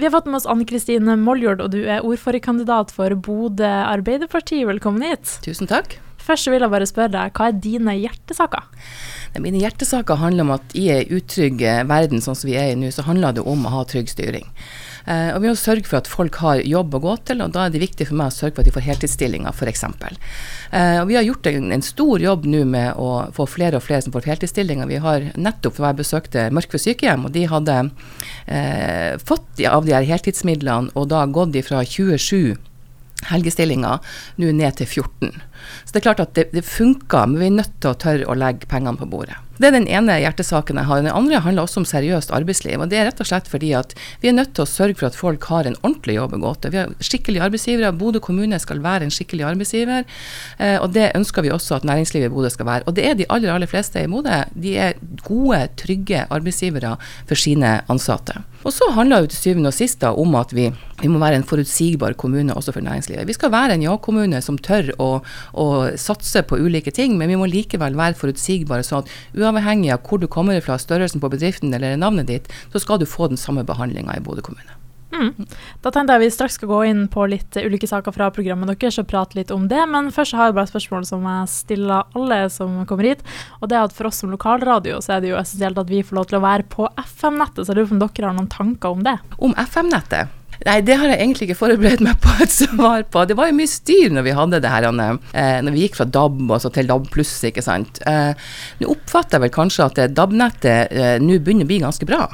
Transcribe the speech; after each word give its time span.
Vi 0.00 0.06
har 0.06 0.10
fått 0.10 0.26
med 0.26 0.38
oss 0.38 0.46
Anne 0.48 0.64
Kristine 0.64 1.12
Moljord, 1.20 1.60
og 1.60 1.74
du 1.74 1.82
er 1.84 2.06
ordførerkandidat 2.08 2.88
for 2.96 3.12
Bodø 3.20 3.68
Arbeiderparti. 3.68 4.62
Velkommen 4.64 5.02
hit. 5.04 5.34
Tusen 5.44 5.68
takk. 5.68 5.98
Først 6.16 6.48
vil 6.48 6.64
jeg 6.64 6.72
bare 6.72 6.86
spørre 6.88 7.12
deg, 7.12 7.34
hva 7.36 7.50
er 7.50 7.58
dine 7.60 7.92
hjertesaker? 7.98 8.64
Mine 9.44 9.60
hjertesaker 9.60 10.16
handler 10.22 10.46
om 10.46 10.54
at 10.54 10.72
i 10.72 10.86
en 10.94 11.12
utrygg 11.18 11.60
eh, 11.60 11.82
verden 11.84 12.24
sånn 12.24 12.38
som 12.38 12.48
vi 12.48 12.56
er 12.56 12.72
i 12.72 12.78
nå, 12.80 12.88
så 12.96 13.04
handler 13.04 13.36
det 13.36 13.44
om 13.44 13.68
å 13.68 13.74
ha 13.74 13.82
trygg 13.92 14.08
styring. 14.08 14.48
Eh, 15.06 15.30
og 15.34 15.40
vi 15.42 15.50
må 15.50 15.56
sørge 15.58 15.88
for 15.88 16.00
at 16.00 16.10
folk 16.10 16.38
har 16.42 16.62
jobb 16.66 16.96
å 16.96 17.02
gå 17.02 17.16
til, 17.30 17.42
og 17.44 17.54
da 17.54 17.66
er 17.66 17.74
det 17.74 17.82
viktig 17.82 18.08
for 18.10 18.18
meg 18.20 18.32
å 18.32 18.36
sørge 18.36 18.56
for 18.56 18.64
at 18.64 18.70
de 18.70 18.74
får 18.74 18.86
heltidsstillinger, 18.88 19.54
f.eks. 19.54 19.84
Eh, 19.86 20.98
og 21.00 21.10
vi 21.10 21.18
har 21.18 21.26
gjort 21.26 21.50
en, 21.50 21.70
en 21.76 21.84
stor 21.84 22.24
jobb 22.24 22.48
nå 22.50 22.64
med 22.70 23.00
å 23.00 23.10
få 23.36 23.48
flere 23.50 23.80
og 23.80 23.86
flere 23.86 24.04
som 24.06 24.14
får 24.14 24.30
heltidsstillinger. 24.32 24.90
Vi 24.90 25.02
har 25.04 25.30
nettopp 25.36 25.78
for 25.78 25.88
jeg 25.88 26.00
besøkte 26.02 26.48
Mørkved 26.54 26.84
sykehjem, 26.84 27.28
og 27.28 27.36
de 27.36 27.46
hadde 27.50 27.78
eh, 28.46 29.14
fått 29.24 29.62
av 29.66 29.86
de 29.86 29.96
her 29.96 30.08
heltidsmidlene 30.08 30.94
og 30.96 31.10
da 31.12 31.26
gått 31.30 31.56
ifra 31.58 31.84
27 31.84 32.56
helgestillinger 33.28 34.00
nå 34.40 34.52
ned 34.56 34.78
til 34.80 34.88
14. 34.88 35.42
Så 35.84 35.92
det 35.92 36.00
er 36.00 36.06
klart 36.08 36.24
at 36.24 36.34
det, 36.38 36.48
det 36.56 36.64
funker, 36.66 37.28
men 37.28 37.40
vi 37.40 37.50
er 37.50 37.56
nødt 37.58 37.78
til 37.82 37.92
å 37.92 38.00
tørre 38.00 38.28
å 38.30 38.38
legge 38.38 38.68
pengene 38.70 39.00
på 39.00 39.08
bordet. 39.10 39.36
Det 39.60 39.68
er 39.68 39.74
den 39.76 39.88
ene 39.92 40.14
hjertesaken 40.22 40.78
jeg 40.80 40.88
har. 40.88 41.02
Den 41.04 41.12
andre 41.12 41.42
handler 41.44 41.66
også 41.66 41.82
om 41.82 41.88
seriøst 41.88 42.32
arbeidsliv. 42.32 42.80
og 42.80 42.88
Det 42.88 42.96
er 42.96 43.10
rett 43.10 43.20
og 43.20 43.28
slett 43.28 43.48
fordi 43.50 43.74
at 43.76 43.92
vi 44.22 44.30
er 44.30 44.36
nødt 44.38 44.54
til 44.56 44.64
å 44.64 44.70
sørge 44.70 44.96
for 44.96 45.10
at 45.10 45.18
folk 45.18 45.44
har 45.52 45.68
en 45.68 45.76
ordentlig 45.82 46.16
jobb 46.16 46.38
å 46.38 46.40
gå 46.46 46.54
til. 46.62 46.72
Vi 46.72 46.80
har 46.80 46.94
skikkelige 47.04 47.44
arbeidsgivere. 47.44 47.92
Bodø 48.00 48.22
kommune 48.24 48.56
skal 48.62 48.80
være 48.80 49.04
en 49.04 49.12
skikkelig 49.12 49.44
arbeidsgiver. 49.50 50.08
Eh, 50.56 50.78
og 50.80 50.94
det 50.96 51.10
ønsker 51.18 51.44
vi 51.44 51.52
også 51.52 51.76
at 51.76 51.88
næringslivet 51.88 52.30
i 52.30 52.32
Bodø 52.32 52.52
skal 52.54 52.70
være. 52.70 52.88
Og 52.88 52.96
det 52.96 53.04
er 53.04 53.18
de 53.20 53.28
aller, 53.28 53.52
aller 53.52 53.68
fleste 53.68 54.00
i 54.00 54.08
Bodø. 54.08 54.40
De 54.56 54.76
er 54.80 54.96
gode, 55.26 55.60
trygge 55.76 56.24
arbeidsgivere 56.32 56.96
for 57.28 57.36
sine 57.36 57.82
ansatte. 57.92 58.40
Og 58.60 58.74
så 58.76 58.90
handler 58.92 59.24
det 59.24 59.32
til 59.32 59.40
syvende 59.40 59.70
og 59.70 59.76
sist 59.76 60.02
om 60.04 60.34
at 60.36 60.50
vi, 60.52 60.66
vi, 61.00 61.08
må 61.08 61.20
være 61.22 61.38
en 61.40 61.46
forutsigbar 61.48 62.12
kommune 62.20 62.52
også 62.52 62.74
for 62.76 62.84
næringslivet. 62.84 63.24
Vi 63.28 63.36
skal 63.36 63.52
være 63.54 63.76
en 63.76 63.84
ja-kommune 63.86 64.40
som 64.44 64.58
tør 64.60 64.90
å, 65.00 65.08
å, 65.56 65.66
satse 65.96 66.42
på 66.44 66.58
ulike 66.60 66.92
ting, 66.92 67.16
men 67.16 67.32
vi 67.32 67.38
må 67.40 67.48
likevel 67.48 67.96
være 67.96 68.18
forutsigbare. 68.20 68.84
sånn 68.84 69.06
at 69.06 69.14
uavhengig 69.50 69.92
av 69.94 70.04
hvor 70.06 70.20
du 70.22 70.28
kommer 70.30 70.60
fra, 70.64 70.78
størrelsen 70.80 71.22
på 71.22 71.32
bedriften 71.32 71.74
eller 71.74 71.98
navnet 72.00 72.30
ditt, 72.30 72.52
så 72.72 72.82
skal 72.82 73.00
du 73.00 73.08
få 73.08 73.30
den 73.30 73.40
samme 73.40 73.66
behandlinga 73.66 74.16
i 74.16 74.22
Bodø 74.24 74.44
kommune. 74.46 74.80
Mm. 75.10 75.46
Da 75.82 75.90
tenkte 75.90 76.14
jeg 76.14 76.22
vi 76.22 76.30
straks 76.32 76.56
skal 76.58 76.70
gå 76.70 76.80
inn 76.86 77.02
på 77.10 77.24
litt 77.30 77.56
ulike 77.58 77.88
saker 77.90 78.14
fra 78.14 78.30
programmet 78.34 78.70
deres 78.70 79.00
og 79.02 79.08
prate 79.10 79.38
litt 79.38 79.50
om 79.54 79.66
det. 79.70 79.82
Men 79.90 80.12
først 80.14 80.36
har 80.38 80.50
jeg 80.50 80.58
bare 80.58 80.70
et 80.70 80.72
spørsmål 80.72 81.06
som 81.08 81.26
jeg 81.26 81.52
stiller 81.52 82.16
alle 82.16 82.40
som 82.54 82.80
kommer 82.88 83.10
hit. 83.10 83.24
Og 83.60 83.70
det 83.70 83.78
er 83.78 83.88
at 83.88 83.96
for 83.96 84.10
oss 84.10 84.22
som 84.22 84.32
lokalradio 84.32 85.00
så 85.02 85.16
er 85.16 85.24
det 85.24 85.32
jo 85.32 85.40
essensielt 85.40 85.80
at 85.82 85.90
vi 85.90 86.04
får 86.06 86.20
lov 86.20 86.30
til 86.30 86.40
å 86.40 86.44
være 86.46 86.68
på 86.70 86.88
FM-nettet. 87.04 87.64
Så 87.64 87.72
jeg 87.72 87.80
lurer 87.80 87.90
på 87.90 87.98
om 87.98 88.04
dere 88.06 88.28
har 88.30 88.38
noen 88.38 88.52
tanker 88.52 88.94
om 88.94 89.06
det? 89.06 89.16
Om 89.38 89.56
FM-nettet? 89.66 90.39
Nei, 90.66 90.80
det 90.84 90.98
har 91.00 91.08
jeg 91.08 91.20
egentlig 91.22 91.46
ikke 91.48 91.60
forberedt 91.62 92.02
meg 92.04 92.18
på 92.20 92.34
et 92.44 92.52
svar 92.62 93.06
på. 93.08 93.24
Det 93.28 93.36
var 93.38 93.48
jo 93.48 93.56
mye 93.56 93.70
styr 93.70 94.12
når 94.12 94.26
vi 94.26 94.36
hadde 94.36 94.60
det 94.60 94.72
her, 94.72 94.88
eh, 94.90 95.56
når 95.64 95.76
vi 95.76 95.86
gikk 95.86 95.96
fra 95.96 96.08
DAB 96.08 96.42
altså 96.50 96.72
til 96.74 96.90
DAB 96.90 97.08
pluss, 97.14 97.32
ikke 97.48 97.64
sant. 97.64 98.02
Eh, 98.08 98.36
nå 98.82 98.92
oppfatter 98.92 99.38
jeg 99.38 99.46
vel 99.46 99.56
kanskje 99.56 99.88
at 99.88 100.04
DAB-nettet 100.12 100.92
eh, 100.92 101.16
nå 101.22 101.40
begynner 101.40 101.68
å 101.68 101.72
bli 101.72 101.80
ganske 101.86 102.08
bra. 102.08 102.26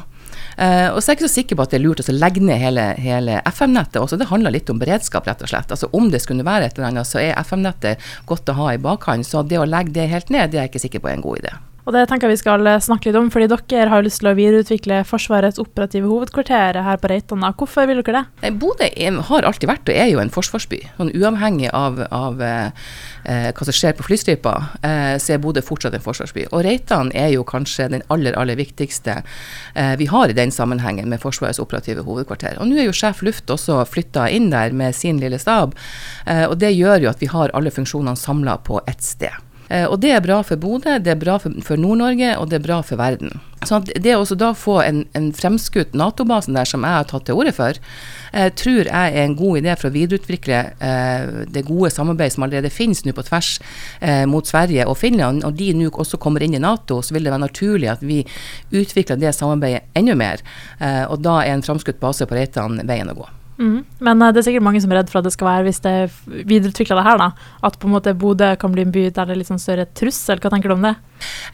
Uh, 0.57 0.89
og 0.95 1.03
så 1.03 1.11
er 1.11 1.13
jeg 1.13 1.19
ikke 1.19 1.29
så 1.29 1.35
sikker 1.35 1.59
på 1.59 1.65
at 1.67 1.73
det 1.75 1.77
er 1.77 1.83
lurt 1.85 2.01
å 2.01 2.15
legge 2.17 2.41
ned 2.41 2.57
hele, 2.57 2.85
hele 3.03 3.43
FM-nettet 3.45 3.99
også. 4.01 4.17
Det 4.17 4.31
handler 4.31 4.55
litt 4.55 4.71
om 4.73 4.81
beredskap, 4.81 5.29
rett 5.29 5.45
og 5.45 5.51
slett. 5.53 5.73
Altså 5.75 5.91
Om 5.93 6.09
det 6.13 6.23
skulle 6.25 6.47
være 6.49 6.71
et 6.71 6.79
eller 6.79 6.89
annet, 6.89 7.09
så 7.09 7.21
er 7.21 7.37
FM-nettet 7.43 8.07
godt 8.29 8.49
å 8.49 8.57
ha 8.63 8.73
i 8.73 8.81
bakhånd. 8.81 9.29
Så 9.29 9.45
det 9.45 9.61
å 9.61 9.69
legge 9.69 9.93
det 9.99 10.09
helt 10.09 10.33
ned, 10.33 10.55
det 10.55 10.63
er 10.63 10.65
jeg 10.65 10.73
ikke 10.73 10.87
sikker 10.87 11.05
på 11.05 11.13
er 11.13 11.19
en 11.19 11.27
god 11.27 11.43
idé. 11.45 11.53
Og 11.87 11.95
det 11.95 12.03
tenker 12.11 12.27
jeg 12.27 12.35
vi 12.35 12.41
skal 12.41 12.67
eh, 12.67 12.81
snakke 12.83 13.09
litt 13.09 13.19
om, 13.19 13.29
fordi 13.31 13.47
dere 13.53 13.91
har 13.93 14.03
lyst 14.03 14.19
til 14.19 14.33
å 14.33 14.35
videreutvikle 14.35 15.05
Forsvarets 15.07 15.61
operative 15.63 16.09
hovedkvarter 16.11 16.81
her 16.83 16.99
på 16.99 17.11
Reitan. 17.13 17.47
Hvorfor 17.47 17.87
vil 17.87 18.03
dere 18.03 18.25
det? 18.43 18.51
Bodø 18.59 18.89
har 19.29 19.47
alltid 19.47 19.71
vært 19.71 19.93
og 19.93 19.95
er 19.95 20.11
jo 20.11 20.19
en 20.19 20.33
forsvarsby. 20.35 20.81
Sånn 20.97 21.13
uavhengig 21.15 21.71
av, 21.71 22.03
av 22.11 22.43
eh, 22.43 22.91
eh, 23.23 23.49
hva 23.55 23.69
som 23.69 23.79
skjer 23.79 23.95
på 23.95 24.09
flystripa, 24.09 24.57
eh, 24.83 25.15
så 25.23 25.37
er 25.37 25.43
Bodø 25.45 25.63
fortsatt 25.63 25.95
en 25.95 26.03
forsvarsby. 26.03 26.49
Og 26.51 26.67
Reitan 26.67 27.15
er 27.15 27.31
jo 27.37 27.47
kanskje 27.47 27.87
den 27.95 28.05
aller, 28.11 28.35
aller 28.35 28.59
viktigste 28.59 29.21
eh, 29.23 29.95
vi 30.01 30.11
har 30.11 30.35
i 30.35 30.37
den 30.37 30.51
sammenhengen 30.51 31.07
med 31.13 31.23
Forsvarets 31.23 31.63
operative 31.63 32.03
hovedkvarter. 32.03 32.59
Og 32.59 32.67
nå 32.67 32.81
er 32.83 32.91
jo 32.91 32.99
sjef 32.99 33.23
luft 33.23 33.51
også 33.55 33.85
flytta 33.87 34.27
inn 34.35 34.51
der 34.51 34.75
med 34.75 34.99
sin 34.99 35.23
lille 35.23 35.39
stab, 35.39 35.79
eh, 36.27 36.49
og 36.51 36.59
det 36.59 36.75
gjør 36.75 37.07
jo 37.07 37.15
at 37.15 37.23
vi 37.23 37.31
har 37.31 37.55
alle 37.55 37.71
funksjonene 37.71 38.19
samla 38.19 38.59
på 38.67 38.83
ett 38.91 39.07
sted. 39.07 39.46
Eh, 39.69 39.87
og 39.87 39.99
det 40.03 40.13
er 40.15 40.25
bra 40.25 40.41
for 40.47 40.61
Bodø, 40.61 40.99
det 41.03 41.13
er 41.15 41.21
bra 41.21 41.39
for, 41.43 41.77
Nord-Norge, 41.81 42.37
og 42.39 42.51
det 42.51 42.61
er 42.61 42.67
bra 42.67 42.81
for 42.87 43.01
verden. 43.01 43.41
Så 43.67 43.81
det 43.83 44.13
å 44.15 44.25
da 44.39 44.53
få 44.55 44.77
en, 44.85 45.01
en 45.17 45.31
fremskutt 45.35 45.97
Nato-basen 45.97 46.55
der, 46.55 46.69
som 46.69 46.85
jeg 46.87 46.99
har 46.99 47.07
tatt 47.11 47.25
til 47.27 47.41
orde 47.41 47.55
for, 47.57 47.79
eh, 48.33 48.51
tror 48.55 48.85
jeg 48.85 49.15
er 49.15 49.25
en 49.25 49.37
god 49.39 49.63
idé 49.63 49.75
for 49.79 49.89
å 49.89 49.95
videreutvikle 49.97 50.61
eh, 50.77 51.41
det 51.51 51.65
gode 51.67 51.91
samarbeidet 51.95 52.37
som 52.37 52.47
allerede 52.47 52.71
finnes 52.71 53.03
nå 53.07 53.15
på 53.17 53.25
tvers 53.27 53.57
eh, 54.01 54.23
mot 54.31 54.47
Sverige 54.47 54.87
og 54.87 54.99
Finland. 55.01 55.43
Og 55.49 55.57
de 55.59 55.73
nå 55.75 55.91
også 55.91 56.21
kommer 56.23 56.45
inn 56.47 56.55
i 56.55 56.63
Nato, 56.63 57.01
så 57.03 57.17
vil 57.17 57.27
det 57.27 57.35
være 57.35 57.47
naturlig 57.47 57.91
at 57.97 58.05
vi 58.07 58.21
utvikler 58.71 59.19
det 59.19 59.35
samarbeidet 59.35 59.89
enda 59.99 60.15
mer. 60.19 60.45
Eh, 60.79 61.03
og 61.09 61.25
da 61.27 61.41
er 61.43 61.57
en 61.57 61.67
fremskutt 61.67 61.99
base 62.03 62.29
på 62.29 62.39
Reitan 62.39 62.79
veien 62.87 63.11
å 63.11 63.19
gå. 63.19 63.36
Mm. 63.57 63.85
Men 64.05 64.23
uh, 64.23 64.31
det 64.31 64.41
er 64.41 64.47
sikkert 64.51 64.67
mange 64.67 64.81
som 64.85 64.93
er 64.93 65.01
redd 65.01 65.11
for 65.13 65.21
at 65.21 65.29
det 65.29 65.35
skal 65.35 65.49
være, 65.49 65.67
hvis 65.69 65.83
det 65.85 65.95
videreutvikler 66.49 67.01
det 67.01 67.07
her, 67.07 67.21
da, 67.23 67.29
at 67.69 67.79
på 67.81 67.89
en 67.89 67.95
måte 67.97 68.17
Bodø 68.19 68.53
kan 68.61 68.75
bli 68.75 68.87
en 68.87 68.95
by 68.95 69.07
der 69.09 69.29
det 69.29 69.37
er 69.37 69.41
litt 69.41 69.51
sånn 69.51 69.63
større 69.63 69.89
trussel. 69.97 70.41
Hva 70.43 70.53
tenker 70.53 70.73
du 70.73 70.77
om 70.77 70.89
det? 70.89 70.97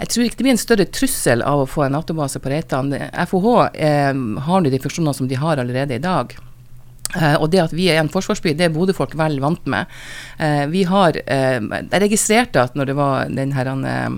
Jeg 0.00 0.12
tror 0.12 0.26
ikke 0.26 0.40
det 0.40 0.46
blir 0.48 0.56
en 0.56 0.64
større 0.64 0.88
trussel 1.00 1.44
av 1.46 1.64
å 1.64 1.68
få 1.70 1.86
en 1.86 1.94
Nato-base 1.96 2.42
på 2.42 2.50
Reitan. 2.52 2.94
FOH 3.30 3.50
eh, 3.74 4.14
har 4.46 4.64
nå 4.64 4.72
de 4.72 4.80
funksjonene 4.82 5.14
som 5.16 5.28
de 5.30 5.38
har 5.38 5.62
allerede 5.62 5.98
i 5.98 6.02
dag. 6.02 6.34
Uh, 7.12 7.36
og 7.42 7.50
det 7.52 7.60
at 7.60 7.74
vi 7.76 7.90
er 7.92 7.98
en 8.00 8.08
forsvarsby, 8.08 8.54
det 8.56 8.64
er 8.66 8.72
Bodø-folk 8.72 9.12
vel 9.20 9.36
vant 9.42 9.66
med. 9.69 9.90
Uh, 10.40 10.64
vi 10.72 10.86
har 10.88 11.19
uh, 11.20 11.58
Jeg 11.60 12.00
registrerte 12.06 12.62
at 12.62 12.78
når 12.78 12.88
det 12.88 12.96
var 12.96 13.34
den 13.36 13.52
her 13.52 13.69
Eh, 13.69 14.10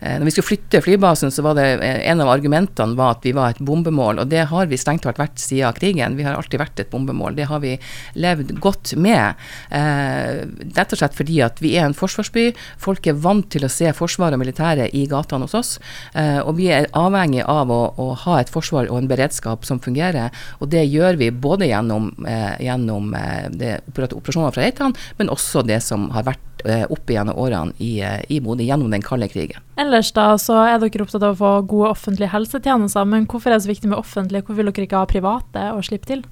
når 0.00 0.26
vi 0.28 0.34
skulle 0.34 0.48
flytte 0.48 0.80
flybasen, 0.84 1.32
så 1.32 1.44
var 1.44 1.56
det 1.58 1.66
eh, 1.84 2.00
en 2.10 2.22
av 2.22 2.30
argumentene 2.32 2.96
var 2.98 3.16
at 3.16 3.26
vi 3.26 3.34
var 3.36 3.54
et 3.54 3.62
bombemål. 3.64 4.22
Og 4.22 4.30
det 4.30 4.46
har 4.50 4.68
vi 4.70 4.78
strengt 4.80 5.04
tatt 5.06 5.20
vært 5.20 5.40
siden 5.40 5.76
krigen. 5.76 6.16
Vi 6.18 6.26
har 6.26 6.36
alltid 6.36 6.60
vært 6.60 6.82
et 6.82 6.90
bombemål. 6.92 7.36
Det 7.38 7.48
har 7.50 7.62
vi 7.64 7.74
levd 8.20 8.54
godt 8.64 8.94
med. 9.00 9.40
Eh, 9.74 10.44
rett 10.76 10.94
og 10.94 11.00
slett 11.00 11.16
fordi 11.18 11.40
at 11.44 11.60
vi 11.64 11.74
er 11.78 11.88
en 11.88 11.96
forsvarsby. 11.96 12.50
Folk 12.82 13.06
er 13.10 13.18
vant 13.18 13.48
til 13.52 13.66
å 13.66 13.72
se 13.72 13.92
Forsvaret 13.94 14.36
og 14.36 14.42
militæret 14.42 14.94
i 14.96 15.04
gatene 15.10 15.46
hos 15.46 15.56
oss. 15.58 15.74
Eh, 16.18 16.40
og 16.42 16.56
vi 16.58 16.70
er 16.74 16.90
avhengig 16.96 17.44
av 17.46 17.70
å, 17.72 17.82
å, 18.00 18.10
ha 18.24 18.40
et 18.40 18.52
forsvar 18.52 18.90
og 18.90 19.00
en 19.00 19.10
beredskap 19.10 19.66
som 19.68 19.80
fungerer. 19.82 20.34
Og 20.60 20.70
det 20.72 20.84
gjør 20.88 21.20
vi 21.20 21.30
både 21.30 21.70
gjennom, 21.70 22.10
eh, 22.28 22.54
gjennom 22.64 23.14
eh, 23.18 23.78
operasjoner 24.04 24.54
fra 24.54 24.64
Reitan, 24.64 24.96
men 25.18 25.32
også 25.32 25.64
det 25.66 25.80
som 25.84 26.10
har 26.14 26.26
vært 26.28 26.53
opp 26.64 27.10
igjennom 27.10 27.36
årene 27.36 27.74
i, 27.82 27.98
i 28.32 28.38
Bodø 28.40 28.64
gjennom 28.64 28.92
den 28.92 29.02
kalde 29.04 29.28
krigen. 29.28 29.60
Ellers 29.80 30.12
da, 30.16 30.30
så 30.40 30.56
er 30.62 30.78
dere 30.80 31.04
opptatt 31.04 31.24
av 31.26 31.34
å 31.34 31.38
få 31.40 31.50
gode 31.68 31.90
offentlige 31.92 32.30
helsetjenester, 32.32 33.04
men 33.10 33.26
hvorfor 33.28 33.50
er 33.50 33.58
det 33.58 33.66
så 33.66 33.72
viktig 33.72 33.90
med 33.90 33.98
offentlige? 33.98 34.46
Hvorfor 34.46 34.60
vil 34.62 34.70
dere 34.70 34.86
ikke 34.86 35.02
ha 35.02 35.10
private 35.10 35.66
og 35.74 35.84
slippe 35.88 36.08
til? 36.08 36.24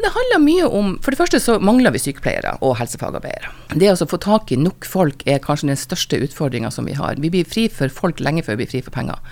Det 0.00 0.12
handler 0.16 0.42
mye 0.44 0.68
om 0.68 0.92
For 1.00 1.14
det 1.14 1.20
første 1.20 1.40
så 1.42 1.56
mangler 1.62 1.94
vi 1.94 2.02
sykepleiere 2.02 2.56
og 2.66 2.76
helsefagarbeidere. 2.80 3.54
Det 3.80 3.92
å 3.94 4.10
få 4.10 4.20
tak 4.20 4.52
i 4.52 4.60
nok 4.60 4.88
folk 4.88 5.24
er 5.28 5.42
kanskje 5.44 5.70
den 5.70 5.80
største 5.80 6.20
utfordringa 6.26 6.72
som 6.74 6.88
vi 6.88 6.98
har. 6.98 7.20
Vi 7.22 7.32
blir 7.32 7.48
fri 7.48 7.68
for 7.72 7.92
folk 7.92 8.20
lenge 8.20 8.44
før 8.44 8.58
vi 8.58 8.64
blir 8.64 8.72
fri 8.74 8.84
for 8.84 8.94
penger. 8.94 9.22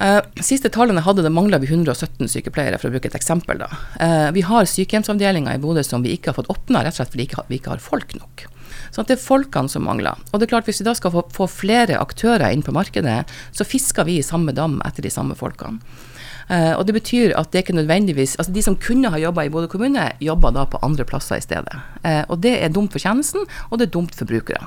Uh, 0.00 0.22
siste 0.40 0.70
tallene 0.72 1.02
hadde 1.04 1.24
det 1.26 1.32
mangla 1.34 1.58
vi 1.60 1.68
117 1.68 2.30
sykepleiere, 2.30 2.78
for 2.80 2.88
å 2.88 2.94
bruke 2.94 3.10
et 3.10 3.18
eksempel. 3.18 3.60
da. 3.60 3.68
Uh, 4.00 4.30
vi 4.36 4.44
har 4.46 4.68
sykehjemsavdelinger 4.70 5.58
i 5.58 5.62
Bodø 5.62 5.84
som 5.84 6.06
vi 6.06 6.14
ikke 6.16 6.30
har 6.30 6.38
fått 6.38 6.50
åpna, 6.52 6.84
rett 6.84 6.94
og 6.94 7.02
slett 7.02 7.12
fordi 7.12 7.24
vi 7.24 7.28
ikke 7.28 7.40
har, 7.42 7.50
vi 7.50 7.60
ikke 7.60 7.74
har 7.74 7.84
folk 7.84 8.14
nok. 8.16 8.46
Sånn 8.90 9.06
at 9.06 9.12
det 9.12 9.18
er 9.18 9.24
folkene 9.24 9.70
som 9.70 9.86
mangler. 9.86 10.18
Og 10.30 10.40
det 10.40 10.46
er 10.46 10.54
klart 10.54 10.68
Hvis 10.68 10.82
vi 10.82 10.88
da 10.88 10.94
skal 10.98 11.14
få, 11.14 11.24
få 11.34 11.46
flere 11.50 11.98
aktører 12.00 12.50
inn 12.50 12.64
på 12.66 12.74
markedet, 12.74 13.22
så 13.52 13.66
fisker 13.66 14.06
vi 14.08 14.18
i 14.20 14.26
samme 14.26 14.54
dam 14.56 14.80
etter 14.86 15.06
de 15.06 15.12
samme 15.12 15.36
folkene. 15.38 15.80
Uh, 16.50 16.74
og 16.74 16.82
det 16.88 16.96
betyr 16.96 17.36
at 17.38 17.52
det 17.52 17.60
ikke 17.62 17.76
nødvendigvis 17.76 18.32
Altså 18.42 18.50
de 18.50 18.62
som 18.66 18.74
kunne 18.74 19.12
ha 19.14 19.20
jobba 19.22 19.44
i 19.46 19.52
Bodø 19.54 19.68
kommune, 19.70 20.08
jobber 20.18 20.50
da 20.56 20.64
på 20.66 20.80
andre 20.82 21.06
plasser 21.06 21.38
i 21.38 21.44
stedet. 21.44 21.76
Uh, 22.02 22.24
og 22.26 22.40
det 22.42 22.56
er 22.58 22.74
dumt 22.74 22.90
for 22.90 23.02
tjenesten, 23.02 23.46
og 23.70 23.78
det 23.78 23.86
er 23.86 23.94
dumt 23.94 24.18
for 24.18 24.26
brukere. 24.26 24.66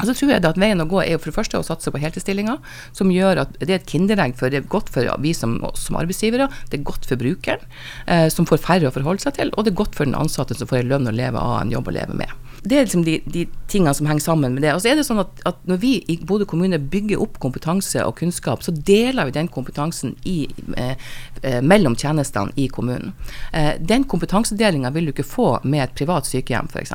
Og 0.00 0.08
så 0.08 0.14
tror 0.16 0.32
jeg 0.32 0.42
at 0.48 0.58
Veien 0.58 0.82
å 0.82 0.88
gå 0.88 1.02
er 1.02 1.14
jo 1.14 1.20
for 1.22 1.30
det 1.30 1.36
første 1.36 1.60
å 1.60 1.66
satse 1.66 1.92
på 1.92 2.00
heltidsstillinger, 2.02 2.58
som 2.96 3.12
gjør 3.12 3.44
at 3.44 3.56
det 3.60 3.68
er 3.68 3.80
et 3.80 3.90
kinderegg 3.90 4.34
for 4.38 4.52
det 4.52 4.62
er 4.62 4.70
godt 4.72 4.90
for 4.92 5.06
vi 5.22 5.34
som, 5.36 5.58
som 5.78 5.98
arbeidsgivere, 6.00 6.48
det 6.72 6.80
er 6.80 6.86
godt 6.88 7.06
for 7.08 7.20
brukeren, 7.20 7.66
eh, 8.06 8.28
som 8.32 8.48
får 8.48 8.62
færre 8.64 8.88
å 8.88 8.94
forholde 8.94 9.22
seg 9.22 9.36
til, 9.38 9.52
og 9.54 9.66
det 9.66 9.74
er 9.74 9.82
godt 9.82 9.98
for 9.98 10.08
den 10.08 10.18
ansatte 10.18 10.56
som 10.58 10.70
får 10.70 10.82
en 10.82 10.94
lønn 10.94 11.12
å 11.12 11.14
leve 11.14 11.38
av, 11.38 11.60
en 11.60 11.74
jobb 11.74 11.92
å 11.92 11.96
leve 12.00 12.18
med. 12.18 12.32
Det 12.62 12.76
er 12.78 12.84
liksom 12.86 13.02
de, 13.02 13.16
de 13.26 13.42
tingene 13.70 13.94
som 13.94 14.06
henger 14.06 14.22
sammen 14.22 14.54
med 14.54 14.62
det. 14.62 14.70
Og 14.70 14.84
så 14.84 14.92
er 14.92 14.98
det 14.98 15.06
sånn 15.08 15.18
at, 15.18 15.40
at 15.48 15.58
når 15.66 15.80
vi 15.82 15.96
i 16.12 16.14
Bodø 16.22 16.46
kommune 16.46 16.78
bygger 16.78 17.22
opp 17.24 17.40
kompetanse 17.42 18.04
og 18.06 18.14
kunnskap, 18.20 18.62
så 18.62 18.74
deler 18.74 19.26
vi 19.26 19.34
den 19.34 19.50
kompetansen 19.50 20.14
i, 20.22 20.44
eh, 20.78 20.94
eh 21.42 21.58
mellom 21.58 21.98
tjenestene 21.98 22.54
i 22.54 22.68
kommunen. 22.70 23.16
Eh, 23.52 23.74
den 23.82 24.06
kompetansedelinga 24.06 24.94
vil 24.94 25.10
du 25.10 25.14
ikke 25.16 25.26
få 25.26 25.48
med 25.64 25.88
et 25.88 25.98
privat 25.98 26.30
sykehjem, 26.30 26.70
f.eks. 26.70 26.94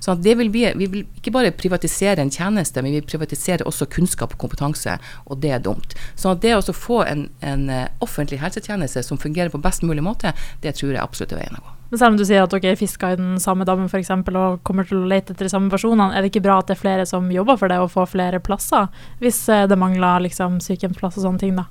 Så 0.00 0.14
det 0.14 0.36
vil 0.40 0.52
vi, 0.52 0.66
vi 0.76 0.88
vil 0.90 1.04
ikke 1.20 1.34
bare 1.34 1.54
privatisere 1.56 2.22
en 2.22 2.32
tjeneste, 2.32 2.82
men 2.82 2.94
vi 2.96 3.02
privatiserer 3.06 3.66
også 3.68 3.88
kunnskap 3.90 4.36
og 4.36 4.44
kompetanse, 4.46 4.96
og 5.26 5.42
det 5.42 5.54
er 5.56 5.64
dumt. 5.64 5.96
Så 6.14 6.34
det 6.34 6.54
å 6.56 6.76
få 6.76 7.02
en, 7.06 7.28
en 7.40 7.68
eh, 7.72 7.88
offentlig 8.04 8.40
helsetjeneste 8.42 9.02
som 9.06 9.20
fungerer 9.20 9.52
på 9.52 9.62
best 9.62 9.84
mulig 9.86 10.04
måte, 10.04 10.34
det 10.62 10.76
tror 10.78 10.94
jeg 10.94 11.02
absolutt 11.02 11.36
er 11.36 11.42
veien 11.42 11.60
å 11.60 11.64
gå. 11.64 11.76
Men 11.90 11.98
selv 11.98 12.12
om 12.12 12.18
du 12.20 12.24
sier 12.26 12.44
at 12.44 12.52
dere 12.54 12.78
fisker 12.78 13.16
i 13.16 13.18
den 13.18 13.32
samme 13.42 13.66
dammen 13.66 13.88
f.eks. 13.90 14.12
og 14.14 14.60
kommer 14.66 14.86
til 14.86 15.00
å 15.00 15.08
lete 15.10 15.34
etter 15.34 15.48
de 15.48 15.50
samme 15.50 15.72
personene, 15.72 16.12
er 16.14 16.22
det 16.22 16.30
ikke 16.30 16.44
bra 16.44 16.60
at 16.60 16.70
det 16.70 16.76
er 16.76 16.84
flere 16.84 17.06
som 17.08 17.26
jobber 17.34 17.58
for 17.58 17.72
det, 17.72 17.80
og 17.82 17.90
får 17.90 18.12
flere 18.12 18.42
plasser, 18.44 18.86
hvis 19.22 19.42
eh, 19.50 19.66
det 19.70 19.78
mangler 19.80 20.22
liksom, 20.28 20.60
sykehjemsplass 20.62 21.18
og 21.18 21.26
sånne 21.26 21.42
ting, 21.42 21.58
da? 21.58 21.66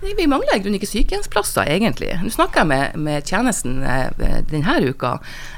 Vi 0.00 0.26
mangler 0.30 0.54
i 0.54 0.60
grunnen 0.62 0.78
ikke 0.78 0.86
sykehjemsplasser, 0.86 1.66
egentlig. 1.72 2.12
Nå 2.22 2.30
snakker 2.30 2.62
jeg 2.62 2.70
med, 2.70 2.98
med 3.02 3.26
tjenesten 3.26 3.80
eh, 3.82 4.38
denne 4.46 4.76
uka. 4.86 5.16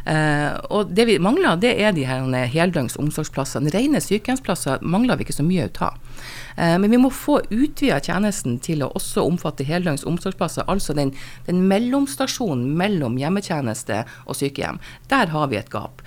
Eh, 0.09 0.57
og 0.73 0.95
det 0.97 1.05
vi 1.11 1.19
mangler, 1.21 1.59
det 1.61 1.75
er 1.77 1.93
de 1.93 2.07
her 2.09 2.25
heldøgns 2.49 2.97
omsorgsplassene. 3.01 3.73
Rene 3.75 4.01
sykehjemsplasser 4.01 4.81
mangler 4.81 5.21
vi 5.21 5.27
ikke 5.27 5.37
så 5.37 5.45
mye 5.45 5.67
ut 5.69 5.83
av. 5.85 5.99
Eh, 6.57 6.77
men 6.81 6.89
vi 6.89 7.01
må 7.03 7.11
få 7.13 7.41
utvida 7.53 8.01
tjenesten 8.01 8.57
til 8.65 8.85
å 8.87 8.91
også 8.97 9.27
omfatte 9.29 9.67
heldøgns 9.69 10.07
omsorgsplasser. 10.09 10.65
Altså 10.73 10.97
den, 10.97 11.13
den, 11.49 11.61
mellomstasjonen 11.69 12.73
mellom 12.81 13.19
hjemmetjeneste 13.21 14.07
og 14.25 14.41
sykehjem. 14.41 14.81
Der 15.13 15.35
har 15.35 15.53
vi 15.53 15.61
et 15.61 15.69
gap. 15.73 16.01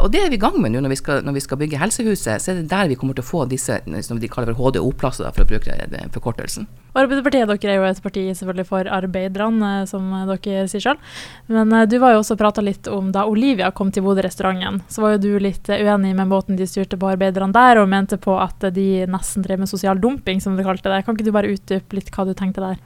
Og 0.00 0.06
det 0.12 0.20
er 0.22 0.30
vi 0.30 0.38
i 0.38 0.40
gang 0.40 0.56
med 0.62 0.72
nå 0.72 0.84
når 0.84 0.94
vi, 0.94 1.00
skal, 1.00 1.24
når 1.26 1.34
vi 1.36 1.42
skal 1.42 1.58
bygge 1.60 1.80
helsehuset. 1.80 2.38
Så 2.38 2.52
er 2.52 2.60
det 2.60 2.70
der 2.70 2.86
vi 2.90 2.96
kommer 3.00 3.18
til 3.18 3.26
å 3.26 3.30
få 3.30 3.44
disse 3.50 3.80
som 4.06 4.22
de 4.22 4.30
kaller 4.30 4.54
for 4.54 4.70
HDO-plasser, 4.70 5.34
for 5.34 5.44
å 5.44 5.50
bruke 5.50 6.06
forkortelsen. 6.14 6.68
Arbeiderpartiet 6.94 7.48
dere 7.50 7.72
er 7.72 7.78
jo 7.78 7.86
et 7.88 8.02
parti 8.02 8.24
selvfølgelig 8.34 8.66
for 8.68 8.90
arbeiderne, 8.90 9.70
eh, 9.82 9.86
som 9.90 10.10
dere 10.30 10.66
sier 10.70 10.84
sjøl. 10.84 11.00
Men 11.48 11.74
du 11.90 11.98
var 12.02 12.14
jo 12.14 12.22
også 12.22 12.38
prata 12.40 12.64
litt 12.64 12.88
om 12.90 13.12
da 13.14 13.26
Olivia 13.30 13.70
kom 13.70 13.92
til 13.94 14.04
Bodø-restauranten. 14.06 14.82
Så 14.90 15.04
var 15.04 15.16
jo 15.16 15.22
du 15.24 15.30
litt 15.42 15.70
uenig 15.70 16.14
med 16.16 16.30
måten 16.30 16.58
de 16.58 16.66
styrte 16.68 16.98
på 17.00 17.12
arbeiderne 17.12 17.54
der, 17.54 17.80
og 17.80 17.90
mente 17.90 18.18
på 18.20 18.36
at 18.40 18.70
de 18.74 19.06
nesten 19.10 19.46
drev 19.46 19.62
med 19.62 19.70
sosial 19.70 20.00
dumping, 20.00 20.42
som 20.42 20.56
du 20.56 20.64
kalte 20.66 20.90
det. 20.90 21.04
Kan 21.06 21.16
ikke 21.16 21.28
du 21.28 21.34
bare 21.34 21.52
utdype 21.54 21.98
litt 21.98 22.10
hva 22.14 22.26
du 22.28 22.34
tenkte 22.34 22.64
der? 22.64 22.78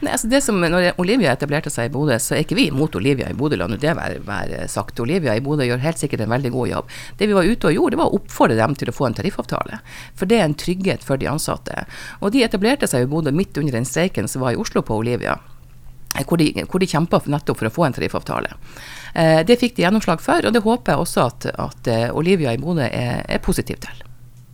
Nei, 0.00 0.12
altså 0.14 0.28
det 0.30 0.40
som, 0.44 0.58
når 0.60 0.98
Olivia 1.00 1.34
etablerte 1.34 1.70
seg 1.72 1.88
i 1.88 1.92
Bodø, 1.94 2.16
så 2.22 2.36
er 2.36 2.44
ikke 2.44 2.58
vi 2.58 2.66
imot 2.70 2.96
Olivia 2.98 3.28
i 3.30 3.36
Bodø, 3.36 3.58
la 3.60 3.68
nå 3.70 3.78
det 3.80 3.94
være, 3.96 4.22
være, 4.26 4.64
sagt. 4.72 5.00
Olivia 5.02 5.36
i 5.36 5.44
Bodø 5.44 5.66
gjør 5.66 5.82
helt 5.84 6.00
sikkert 6.00 6.24
en 6.24 6.32
veldig 6.32 6.52
god 6.54 6.70
jobb. 6.72 6.96
Det 7.20 7.28
vi 7.30 7.36
var 7.36 7.48
ute 7.48 7.70
og 7.70 7.76
gjorde, 7.76 7.94
det 7.94 8.00
var 8.02 8.10
å 8.10 8.20
oppfordre 8.20 8.58
dem 8.58 8.76
til 8.80 8.92
å 8.92 8.96
få 8.96 9.08
en 9.08 9.16
tariffavtale. 9.18 9.80
For 10.18 10.30
det 10.30 10.40
er 10.40 10.48
en 10.48 10.58
trygghet 10.58 11.06
for 11.06 11.20
de 11.20 11.30
ansatte. 11.30 11.86
Og 12.20 12.34
de 12.34 12.44
etablerte 12.46 12.88
seg 12.90 13.06
i 13.06 13.10
Bodø 13.10 13.34
midt 13.34 13.60
under 13.60 13.78
den 13.78 13.88
streiken 13.88 14.30
som 14.30 14.44
var 14.44 14.56
i 14.56 14.60
Oslo 14.60 14.84
på 14.86 15.00
Olivia. 15.02 15.38
Hvor 16.26 16.40
de, 16.40 16.50
hvor 16.66 16.82
de 16.82 16.88
kjempa 16.90 17.20
nettopp 17.30 17.60
for 17.60 17.68
å 17.68 17.72
få 17.74 17.86
en 17.86 17.94
tariffavtale. 17.94 18.56
Eh, 19.14 19.40
det 19.46 19.60
fikk 19.60 19.76
de 19.76 19.84
gjennomslag 19.84 20.22
for, 20.24 20.42
og 20.42 20.54
det 20.54 20.64
håper 20.64 20.94
jeg 20.94 21.04
også 21.04 21.26
at, 21.28 21.46
at 21.54 21.90
eh, 21.90 22.08
Olivia 22.10 22.54
i 22.54 22.60
Bodø 22.60 22.88
er, 22.88 23.22
er 23.22 23.42
positiv 23.44 23.78
til. 23.84 24.02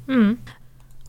Mm. 0.06 0.36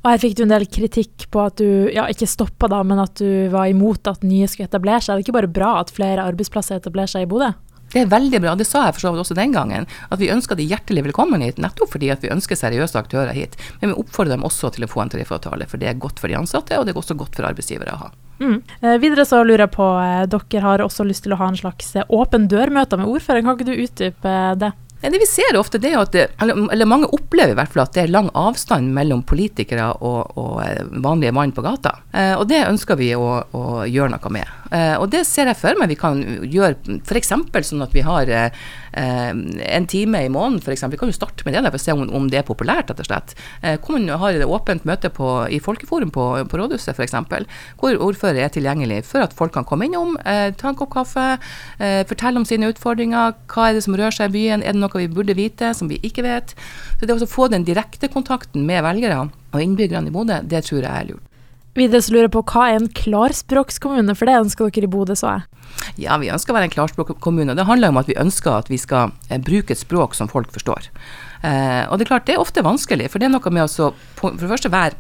Og 0.08 0.14
her 0.14 0.22
fikk 0.24 0.38
du 0.40 0.46
en 0.46 0.52
del 0.54 0.64
kritikk 0.72 1.26
på 1.36 1.42
at 1.44 1.60
du 1.60 1.90
ja, 1.92 2.06
ikke 2.08 2.30
stoppa 2.32 2.70
da, 2.72 2.80
men 2.88 3.02
at 3.04 3.20
du 3.20 3.50
var 3.52 3.68
imot 3.68 4.08
at 4.08 4.22
nye 4.24 4.48
skulle 4.48 4.70
etablere 4.70 5.02
seg. 5.04 5.12
Er 5.12 5.20
det 5.20 5.26
ikke 5.26 5.36
bare 5.36 5.50
bra 5.52 5.74
at 5.82 5.92
flere 5.92 6.24
arbeidsplasser 6.24 6.80
etablerer 6.80 7.12
seg 7.12 7.26
i 7.26 7.28
Bodø? 7.28 7.50
Det 7.92 8.06
er 8.06 8.08
veldig 8.12 8.40
bra, 8.44 8.54
det 8.56 8.68
sa 8.68 8.86
jeg 8.86 8.96
for 8.96 9.04
så 9.04 9.12
vidt 9.12 9.24
også 9.26 9.36
den 9.36 9.52
gangen. 9.52 9.84
At 10.08 10.22
vi 10.24 10.30
ønsker 10.32 10.56
de 10.56 10.64
hjertelig 10.68 11.04
velkommen 11.10 11.44
hit, 11.44 11.60
nettopp 11.60 11.92
fordi 11.92 12.14
at 12.16 12.24
vi 12.24 12.32
ønsker 12.32 12.60
seriøse 12.60 13.00
aktører 13.00 13.36
hit. 13.36 13.60
Men 13.82 13.92
vi 13.92 14.00
oppfordrer 14.00 14.38
dem 14.38 14.48
også 14.48 14.72
til 14.76 14.88
å 14.88 14.92
få 14.92 15.04
en 15.04 15.12
tariffavtale, 15.12 15.68
for 15.68 15.84
det 15.84 15.92
er 15.92 16.00
godt 16.00 16.24
for 16.24 16.32
de 16.32 16.40
ansatte, 16.40 16.80
og 16.80 16.88
det 16.88 16.96
er 16.96 17.04
også 17.04 17.20
godt 17.20 17.36
for 17.36 17.52
arbeidsgivere 17.52 17.96
å 17.96 18.02
ha. 18.06 18.10
Mm. 18.40 18.58
Eh, 18.80 18.98
videre 19.04 19.28
så 19.28 19.44
lurer 19.44 19.66
jeg 19.66 19.76
på, 19.76 19.92
eh, 20.04 20.24
dere 20.32 20.64
har 20.64 20.88
også 20.88 21.04
lyst 21.08 21.28
til 21.28 21.36
å 21.36 21.40
ha 21.44 21.52
en 21.52 21.60
slags 21.60 21.96
åpen 21.96 22.16
åpen 22.16 22.48
dørmøter 22.52 23.00
med 23.00 23.12
ordføreren. 23.12 23.44
Kan 23.44 23.60
ikke 23.60 23.72
du 23.72 23.84
utdype 23.84 24.36
det? 24.64 24.72
Det 25.02 25.20
vi 25.22 25.28
ser 25.30 25.58
ofte, 25.60 25.78
det 25.78 25.92
er 25.94 26.00
at 26.02 26.16
eller, 26.42 26.88
mange 26.90 27.10
opplever 27.14 27.54
i 27.54 27.58
hvert 27.58 27.74
fall 27.74 27.84
at 27.84 27.94
det 27.94 28.04
er 28.04 28.14
lang 28.14 28.32
avstand 28.38 28.90
mellom 28.96 29.22
politikere 29.30 29.92
og, 30.02 30.34
og 30.40 30.56
eh, 30.64 30.82
vanlige 31.04 31.36
mann 31.38 31.54
på 31.54 31.62
gata. 31.66 31.94
Eh, 32.12 32.34
og 32.34 32.48
det 32.50 32.64
ønsker 32.66 32.98
vi 32.98 33.12
å, 33.14 33.28
å 33.54 33.64
gjøre 33.86 34.16
noe 34.16 34.34
med. 34.34 34.56
Eh, 34.74 34.96
og 34.98 35.12
det 35.14 35.24
ser 35.30 35.52
jeg 35.52 35.60
for 35.60 35.78
meg 35.78 35.94
vi 35.94 36.00
kan 36.02 36.24
gjøre 36.42 36.98
f.eks. 37.06 37.34
sånn 37.70 37.86
at 37.86 37.94
vi 37.94 38.04
har 38.08 38.34
en 38.98 39.88
time 39.90 40.24
i 40.26 40.32
måneden 40.32 40.62
f.eks. 40.64 40.86
Vi 40.92 41.00
kan 41.00 41.12
jo 41.12 41.16
starte 41.16 41.46
med 41.46 41.56
det 41.56 41.64
der 41.66 41.74
for 41.74 41.80
å 41.80 41.86
se 41.86 41.96
om, 41.96 42.04
om 42.18 42.28
det 42.32 42.42
er 42.42 42.48
populært, 42.48 42.92
rett 42.92 43.04
og 43.04 43.10
slett. 43.10 43.36
Eh, 43.62 43.78
hvor 43.78 43.98
man 43.98 44.10
har 44.22 44.38
et 44.38 44.46
åpent 44.46 44.88
møte 44.88 45.12
på, 45.14 45.30
i 45.54 45.60
Folkeforum 45.64 46.12
på, 46.14 46.28
på 46.50 46.62
rådhuset 46.62 46.94
f.eks. 46.96 47.16
Hvor 47.80 48.02
ordfører 48.10 48.46
er 48.46 48.54
tilgjengelig 48.54 49.04
for 49.10 49.26
at 49.26 49.36
folk 49.38 49.56
kan 49.56 49.68
komme 49.68 49.90
innom, 49.90 50.18
eh, 50.26 50.50
ta 50.58 50.72
en 50.72 50.80
kopp 50.80 50.94
kaffe, 50.98 51.26
fortelle 52.10 52.40
om 52.40 52.46
sine 52.48 52.70
utfordringer. 52.72 53.36
Hva 53.52 53.70
er 53.70 53.78
det 53.78 53.84
som 53.86 53.96
rører 53.98 54.16
seg 54.16 54.32
i 54.32 54.38
byen? 54.38 54.64
Er 54.64 54.76
det 54.76 54.82
noe 54.82 55.02
vi 55.02 55.10
burde 55.12 55.36
vite 55.38 55.74
som 55.78 55.92
vi 55.92 56.00
ikke 56.04 56.26
vet. 56.26 56.56
Så 57.00 57.08
det 57.08 57.16
å 57.16 57.30
få 57.30 57.50
den 57.52 57.66
direkte 57.68 58.10
kontakten 58.12 58.66
med 58.68 58.84
velgerne 58.86 59.30
og 59.54 59.64
innbyggerne 59.64 60.12
i 60.12 60.16
Bodø, 60.16 60.42
det 60.44 60.66
tror 60.68 60.82
jeg 60.84 60.92
er 60.92 61.10
lurt. 61.12 61.37
Videre 61.78 62.02
så 62.02 62.14
lurer 62.14 62.26
jeg 62.26 62.34
på 62.34 62.42
hva 62.50 62.64
er 62.72 62.80
en 62.80 62.90
klarspråkskommune, 62.90 64.16
for 64.18 64.30
det 64.30 64.40
ønsker 64.40 64.72
dere 64.74 64.88
i 64.88 64.92
Bodø, 64.92 65.14
så 65.18 65.36
jeg. 65.36 65.64
Ja, 66.02 66.18
vi 66.18 66.32
ønsker 66.34 66.54
å 66.54 66.58
være 66.58 66.72
en 66.72 66.74
klarspråkkommune. 66.74 67.54
Det 67.58 67.68
handler 67.70 67.94
om 67.94 68.00
at 68.02 68.10
vi 68.10 68.18
ønsker 68.18 68.56
at 68.56 68.72
vi 68.72 68.80
skal 68.82 69.14
eh, 69.30 69.38
bruke 69.38 69.76
et 69.76 69.82
språk 69.82 70.18
som 70.18 70.30
folk 70.32 70.50
forstår. 70.56 70.90
Eh, 71.46 71.84
og 71.86 72.00
det 72.00 72.08
er 72.08 72.14
klart, 72.14 72.26
det 72.26 72.38
er 72.38 72.42
ofte 72.42 72.66
vanskelig, 72.66 73.12
for 73.14 73.22
det 73.22 73.30
er 73.30 73.36
noe 73.36 73.54
med 73.54 73.68
å 73.68 73.92
for 74.18 74.34
det 74.34 74.50
første 74.50 74.74
være 74.74 74.98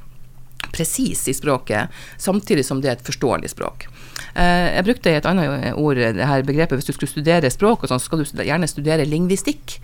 presis 0.73 1.23
i 1.31 1.33
språket, 1.33 1.89
samtidig 2.21 2.65
som 2.67 2.81
det 2.83 2.91
er 2.91 2.99
et 2.99 3.07
forståelig 3.07 3.49
språk. 3.55 3.87
Eh, 4.35 4.75
jeg 4.75 4.85
brukte 4.85 5.15
et 5.17 5.29
annet 5.29 5.73
ord, 5.73 5.97
det 5.97 6.29
her 6.29 6.45
begrepet, 6.45 6.77
hvis 6.77 6.91
du 6.91 6.93
skulle 6.93 7.09
studere 7.09 7.49
språk, 7.53 7.81
og 7.81 7.89
sånn, 7.89 8.03
så 8.03 8.11
skal 8.11 8.21
du 8.21 8.45
gjerne 8.45 8.69
studere 8.69 9.07
lingvistikk. 9.09 9.79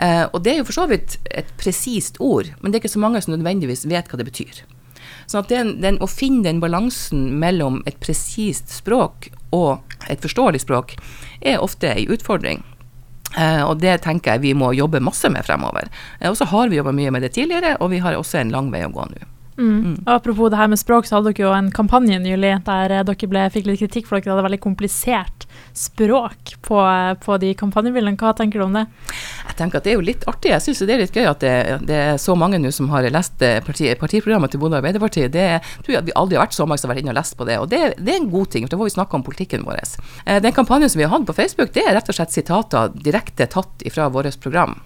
Eh, 0.00 0.24
og 0.32 0.40
det 0.46 0.54
er 0.54 0.62
jo 0.62 0.68
for 0.70 0.80
så 0.80 0.88
vidt 0.88 1.18
et 1.28 1.52
presist 1.60 2.16
ord, 2.24 2.48
men 2.62 2.70
det 2.70 2.78
er 2.78 2.86
ikke 2.86 2.96
så 2.96 3.04
mange 3.04 3.20
som 3.20 3.36
nødvendigvis 3.36 3.84
vet 3.90 4.08
hva 4.08 4.20
det 4.20 4.30
betyr. 4.30 4.64
At 5.36 5.50
den, 5.52 5.74
den, 5.82 5.98
Å 6.00 6.08
finne 6.08 6.46
den 6.46 6.60
balansen 6.62 7.38
mellom 7.40 7.82
et 7.86 7.98
presist 8.00 8.72
språk 8.72 9.28
og 9.52 9.84
et 10.08 10.22
forståelig 10.24 10.62
språk 10.64 10.94
er 11.44 11.60
ofte 11.60 11.90
en 11.92 12.14
utfordring. 12.14 12.62
Uh, 13.36 13.68
og 13.68 13.82
det 13.82 13.98
tenker 14.06 14.36
jeg 14.36 14.46
vi 14.46 14.54
må 14.56 14.70
jobbe 14.72 15.02
masse 15.04 15.28
med 15.28 15.44
fremover. 15.44 15.90
Uh, 16.22 16.30
og 16.30 16.38
så 16.40 16.48
har 16.48 16.70
vi 16.72 16.78
jobba 16.80 16.94
mye 16.96 17.12
med 17.12 17.26
det 17.26 17.34
tidligere, 17.36 17.76
og 17.76 17.92
vi 17.92 18.00
har 18.00 18.16
også 18.16 18.40
en 18.40 18.54
lang 18.54 18.70
vei 18.72 18.86
å 18.86 18.92
gå 18.92 19.04
nå. 19.12 19.26
Mm. 19.58 19.78
Mm. 19.84 20.02
Apropos 20.06 20.50
det 20.50 20.56
her 20.56 20.68
med 20.68 20.78
språk, 20.78 21.06
så 21.06 21.18
hadde 21.18 21.32
dere 21.32 21.48
jo 21.48 21.52
en 21.54 21.70
kampanje 21.74 22.18
nylig 22.22 22.52
der 22.66 22.92
eh, 22.94 23.04
dere 23.06 23.30
ble, 23.30 23.44
fikk 23.50 23.66
litt 23.66 23.80
kritikk 23.82 24.06
for 24.06 24.18
dere 24.18 24.36
hadde 24.36 24.44
veldig 24.46 24.60
komplisert 24.62 25.48
språk 25.74 26.54
på, 26.62 26.78
eh, 26.78 27.14
på 27.18 27.38
de 27.42 27.50
kampanjebildene. 27.58 28.18
Hva 28.20 28.34
tenker 28.38 28.62
du 28.62 28.68
om 28.68 28.78
det? 28.78 28.86
Jeg 29.48 29.58
tenker 29.58 29.80
at 29.80 29.88
det 29.88 29.92
er 29.92 29.98
jo 29.98 30.06
litt 30.06 30.26
artig. 30.30 30.52
Jeg 30.54 30.64
syns 30.64 30.84
det 30.86 30.94
er 30.94 31.02
litt 31.02 31.18
gøy 31.18 31.26
at 31.26 31.42
det, 31.42 31.54
det 31.90 32.00
er 32.04 32.20
så 32.22 32.36
mange 32.38 32.60
nå 32.62 32.70
som 32.74 32.90
har 32.94 33.08
lest 33.10 33.42
eh, 33.42 33.58
parti, 33.66 33.90
partiprogrammet 33.98 34.54
til 34.54 34.62
Bonde 34.62 34.78
Arbeiderparti. 34.78 35.26
Det 35.34 35.48
tror 35.82 35.96
jeg 35.96 36.06
vi 36.06 36.18
aldri 36.18 36.38
har 36.38 36.46
vært 36.46 36.58
så 36.58 36.68
mange 36.68 36.78
som 36.78 36.90
har 36.90 36.96
vært 36.96 37.06
inne 37.06 37.16
og 37.16 37.18
lest 37.18 37.38
på 37.38 37.48
det. 37.48 37.58
Og 37.58 37.70
det, 37.72 37.82
det 37.98 38.14
er 38.14 38.22
en 38.22 38.30
god 38.30 38.52
ting, 38.54 38.66
for 38.66 38.76
da 38.76 38.82
får 38.82 38.92
vi 38.92 38.96
snakke 38.98 39.18
om 39.18 39.26
politikken 39.26 39.66
vår. 39.66 39.82
Den 40.42 40.54
kampanjen 40.54 40.90
som 40.90 41.02
vi 41.02 41.06
har 41.06 41.12
hatt 41.12 41.26
på 41.26 41.34
Facebook, 41.36 41.74
det 41.74 41.84
er 41.86 41.98
rett 41.98 42.08
og 42.10 42.16
slett 42.16 42.34
sitater 42.34 42.94
direkte 42.94 43.46
tatt 43.50 43.84
fra 43.94 44.08
vårt 44.12 44.38
program. 44.42 44.78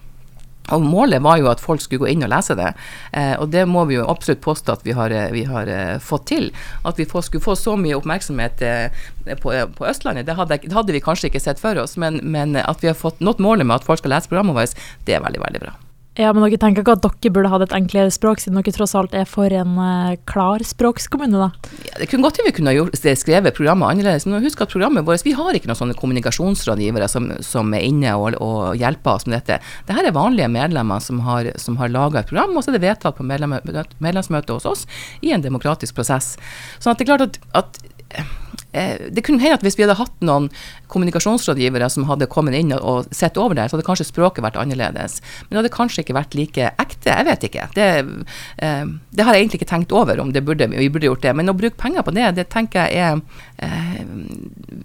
Og 0.71 0.83
Målet 0.87 1.19
var 1.23 1.41
jo 1.41 1.49
at 1.51 1.61
folk 1.63 1.81
skulle 1.83 2.05
gå 2.05 2.11
inn 2.13 2.23
og 2.23 2.31
lese 2.31 2.55
det, 2.55 2.71
eh, 3.11 3.33
og 3.35 3.49
det 3.51 3.65
må 3.67 3.83
vi 3.89 3.97
jo 3.97 4.07
absolutt 4.07 4.43
påstå 4.45 4.77
at 4.77 4.85
vi 4.87 4.95
har, 4.95 5.11
eh, 5.11 5.31
vi 5.35 5.43
har 5.49 5.67
eh, 5.67 5.99
fått 5.99 6.29
til. 6.31 6.51
At 6.87 6.99
vi 6.99 7.07
får, 7.09 7.27
skulle 7.27 7.43
få 7.43 7.57
så 7.59 7.75
mye 7.79 7.97
oppmerksomhet 7.99 8.63
eh, 8.63 9.03
på, 9.43 9.51
på, 9.51 9.87
Østlandet, 9.89 10.27
det 10.29 10.37
hadde, 10.39 10.61
det 10.63 10.75
hadde, 10.75 10.95
vi 10.95 11.03
kanskje 11.03 11.31
ikke 11.31 11.43
sett 11.43 11.59
for 11.59 11.75
oss, 11.83 11.97
men, 11.99 12.21
men 12.23 12.55
at 12.55 12.83
vi 12.83 12.91
har 12.91 12.99
fått 12.99 13.19
nådd 13.19 13.43
målet 13.43 13.67
med 13.67 13.81
at 13.81 13.87
folk 13.87 13.99
skal 13.99 14.15
lese 14.15 14.31
programmet 14.31 14.55
vårt, 14.55 14.85
det 15.03 15.17
er 15.17 15.25
veldig, 15.25 15.43
veldig 15.43 15.67
bra. 15.67 15.75
Ja, 16.13 16.29
men 16.29 16.43
dere 16.45 16.59
tenker 16.61 16.83
ikke 16.83 16.93
at 16.93 17.05
dere 17.05 17.31
burde 17.33 17.49
hatt 17.49 17.63
et 17.65 17.71
enklere 17.73 18.11
språk, 18.13 18.41
siden 18.41 18.59
dere 18.59 18.73
tross 18.75 18.93
alt 18.97 19.15
er 19.17 19.25
for 19.29 19.49
en 19.49 19.77
uh, 19.79 20.13
klarspråkskommune, 20.29 21.39
da? 21.41 21.71
Ja, 21.87 21.95
det 21.97 22.09
kunne 22.11 22.27
godt 22.27 22.37
hende 22.37 22.51
vi 22.51 22.57
kunne 22.59 22.75
gjort, 22.75 22.97
skrevet 23.17 23.57
programmet 23.57 23.89
annerledes, 23.89 24.27
men 24.29 24.45
husk 24.45 24.61
at 24.61 24.73
programmet 24.73 25.07
vårt, 25.07 25.25
vi 25.25 25.33
har 25.37 25.57
ikke 25.57 25.71
noen 25.71 25.79
sånne 25.79 25.97
kommunikasjonsrådgivere 25.97 27.07
som, 27.09 27.31
som 27.41 27.73
er 27.73 27.87
inne 27.87 28.13
og, 28.13 28.37
og, 28.37 28.75
hjelper 28.77 29.17
oss 29.17 29.25
med 29.25 29.39
dette. 29.39 29.57
Dette 29.89 30.05
er 30.05 30.13
vanlige 30.13 30.51
medlemmer 30.53 31.01
som 31.01 31.23
har, 31.25 31.49
som 31.57 31.81
har 31.81 31.89
laga 31.93 32.21
et 32.21 32.29
program, 32.29 32.53
og 32.53 32.61
så 32.61 32.69
er 32.69 32.77
det 32.77 32.85
vedtatt 32.85 33.17
på 33.17 33.25
medlem, 33.25 33.57
medlemsmøtet 33.97 34.53
hos 34.53 34.69
oss 34.69 34.85
i 35.25 35.33
en 35.33 35.41
demokratisk 35.41 35.97
prosess. 35.97 36.35
Sånn 36.77 36.93
at 36.93 37.01
det 37.01 37.07
er 37.07 37.13
klart 37.15 37.25
at, 37.25 37.41
at 37.57 37.81
Eh, 38.13 38.25
det 38.73 39.23
kunne 39.25 39.41
hende 39.43 39.59
at 39.59 39.65
hvis 39.65 39.77
vi 39.77 39.85
hadde 39.85 39.99
hatt 39.99 40.23
noen 40.25 40.49
kommunikasjonsrådgivere 40.93 41.89
som 41.91 42.07
hadde 42.09 42.29
kommet 42.31 42.57
inn 42.57 42.73
og, 42.75 43.09
sett 43.13 43.37
over 43.41 43.57
der, 43.57 43.69
så 43.69 43.77
hadde 43.77 43.87
kanskje 43.87 44.07
språket 44.09 44.45
vært 44.45 44.59
annerledes. 44.61 45.19
Men 45.45 45.55
det 45.55 45.61
hadde 45.61 45.73
kanskje 45.75 46.03
ikke 46.03 46.17
vært 46.17 46.37
like 46.37 46.69
ekte. 46.81 47.13
Jeg 47.13 47.27
vet 47.29 47.47
ikke. 47.49 47.67
Det, 47.77 47.87
eh, 48.65 48.85
det 49.13 49.25
har 49.25 49.35
jeg 49.35 49.45
egentlig 49.45 49.61
ikke 49.61 49.71
tenkt 49.73 49.95
over 49.95 50.21
om 50.21 50.33
burde, 50.33 50.69
vi 50.73 50.89
burde 50.89 51.09
gjort 51.09 51.25
det. 51.25 51.35
Men 51.37 51.51
å 51.51 51.57
bruke 51.57 51.79
penger 51.79 52.05
på 52.05 52.13
det, 52.15 52.29
det 52.37 52.47
tenker 52.53 52.89
jeg 52.89 53.01
er 53.03 53.21
eh, 53.63 54.01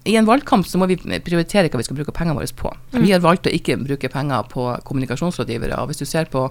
I 0.09 0.17
en 0.21 0.29
valgkamp 0.29 0.67
så 0.69 0.81
må 0.81 0.89
vi 0.91 0.99
prioritere 0.99 1.69
hva 1.69 1.81
vi 1.81 1.87
skal 1.87 1.99
bruke 1.99 2.15
pengene 2.17 2.39
våre 2.39 2.49
på. 2.59 2.73
Mm. 2.93 3.03
Vi 3.05 3.13
har 3.13 3.25
valgt 3.25 3.49
å 3.49 3.55
ikke 3.55 3.79
bruke 3.81 4.13
penger 4.13 4.49
på 4.53 4.69
kommunikasjonsrådgivere. 4.89 5.81
og 5.81 5.93
Hvis 5.93 6.03
du 6.03 6.09
ser 6.09 6.31
på, 6.33 6.49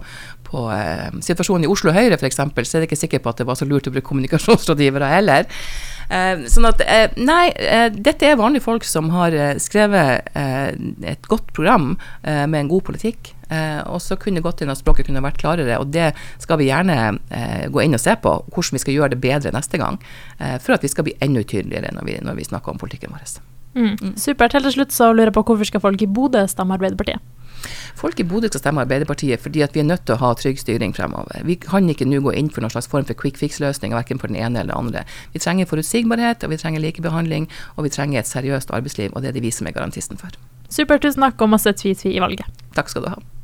på 0.47 0.69
eh, 0.73 1.09
situasjonen 1.25 1.67
i 1.67 1.71
Oslo 1.71 1.93
Høyre 1.95 2.19
f.eks., 2.19 2.41
så 2.41 2.77
er 2.77 2.83
det 2.83 2.89
ikke 2.89 3.03
sikkert 3.03 3.25
på 3.25 3.33
at 3.33 3.41
det 3.41 3.47
var 3.49 3.59
så 3.59 3.67
lurt 3.67 3.89
å 3.89 3.93
bruke 3.93 4.09
kommunikasjonsrådgivere 4.09 5.13
heller. 5.17 5.47
Eh, 6.07 6.45
sånn 6.47 6.67
at 6.69 6.81
eh, 6.85 7.15
Nei, 7.19 7.49
eh, 7.51 7.89
dette 7.91 8.29
er 8.29 8.39
vanlige 8.39 8.63
folk 8.63 8.85
som 8.87 9.09
har 9.11 9.35
skrevet 9.59 10.29
et 10.37 11.27
godt 11.27 11.51
program 11.55 11.95
med 12.23 12.59
en 12.59 12.69
god 12.71 12.83
politikk. 12.87 13.33
og 13.87 14.01
så 14.03 14.17
kunne 14.19 14.41
det 14.41 14.43
gått 14.43 14.61
inn 14.61 14.71
at 14.71 14.79
språket 14.79 15.07
kunne 15.07 15.23
vært 15.23 15.39
klarere, 15.39 15.79
og 15.79 15.91
det 15.95 16.09
skal 16.43 16.59
vi 16.59 16.67
gjerne 16.67 17.17
gå 17.71 17.83
inn 17.83 17.95
og 17.95 18.03
se 18.03 18.15
på. 18.19 18.33
Hvordan 18.51 18.75
vi 18.75 18.83
skal 18.83 18.97
gjøre 18.97 19.13
det 19.15 19.21
bedre 19.23 19.55
neste 19.55 19.79
gang. 19.79 19.99
for 20.59 20.75
at 20.75 20.83
vi 20.83 20.91
skal 20.91 21.07
bli 21.07 21.15
enda 21.21 21.43
tydeligere 21.43 21.93
når 21.95 22.05
vi, 22.05 22.17
når 22.21 22.35
vi 22.35 22.49
snakker 22.51 22.71
om 22.71 22.81
politikken 22.81 23.15
vår. 23.15 23.39
Mm. 23.77 23.95
Mm. 24.01 24.13
Supert. 24.17 24.57
Helt 24.57 24.65
til 24.71 24.79
slutt 24.79 24.95
så 24.95 25.11
lurer 25.13 25.29
jeg 25.29 25.37
på 25.37 25.45
hvorfor 25.47 25.69
skal 25.69 25.83
folk 25.83 26.01
i 26.01 26.09
Bodø 26.09 26.43
stemme 26.49 26.73
Arbeiderpartiet? 26.77 27.21
Folk 27.97 28.19
i 28.21 28.25
Bodø 28.27 28.49
skal 28.49 28.61
stemme 28.61 28.83
Arbeiderpartiet 28.85 29.41
fordi 29.41 29.63
at 29.65 29.75
vi 29.75 29.81
er 29.81 29.87
nødt 29.89 30.05
til 30.05 30.17
å 30.17 30.21
ha 30.21 30.33
trygg 30.37 30.59
styring 30.61 30.93
fremover. 30.97 31.45
Vi 31.45 31.57
kan 31.61 31.89
ikke 31.89 32.07
nå 32.09 32.21
gå 32.25 32.33
inn 32.37 32.51
for 32.53 32.65
noen 32.65 32.73
slags 32.73 32.89
form 32.91 33.07
for 33.09 33.17
quick 33.17 33.39
fix-løsning, 33.41 33.95
verken 33.97 34.21
for 34.21 34.31
den 34.31 34.39
ene 34.39 34.61
eller 34.61 34.73
den 34.73 34.85
andre. 34.85 35.05
Vi 35.33 35.41
trenger 35.43 35.69
forutsigbarhet, 35.69 36.45
og 36.45 36.53
vi 36.53 36.61
trenger 36.61 36.83
likebehandling, 36.83 37.49
og 37.75 37.87
vi 37.87 37.93
trenger 37.93 38.21
et 38.21 38.29
seriøst 38.29 38.73
arbeidsliv, 38.73 39.13
og 39.13 39.23
det 39.23 39.31
er 39.31 39.39
det 39.39 39.45
vi 39.47 39.53
som 39.53 39.69
er 39.69 39.77
garantisten 39.77 40.21
for. 40.21 40.37
Supert. 40.69 41.05
Tusen 41.05 41.25
takk, 41.25 41.41
og 41.41 41.53
masse 41.55 41.73
tvi-tvi 41.73 42.17
i 42.17 42.21
valget. 42.23 42.63
Takk 42.77 42.93
skal 42.93 43.07
du 43.07 43.11
ha. 43.15 43.36